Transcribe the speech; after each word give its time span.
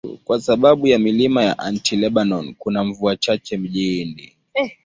Kwa 0.23 0.41
sababu 0.41 0.87
ya 0.87 0.99
milima 0.99 1.43
ya 1.43 1.59
Anti-Lebanon, 1.59 2.55
kuna 2.57 2.83
mvua 2.83 3.15
chache 3.17 3.57
mjini. 3.57 4.33